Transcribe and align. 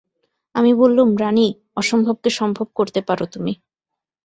আমি 0.55 0.71
বললুম, 0.73 1.09
রানী, 1.17 1.47
অসম্ভবকে 1.75 2.29
সম্ভব 2.29 2.67
করতে 2.75 2.99
পার 3.01 3.19
তুমি। 3.25 3.53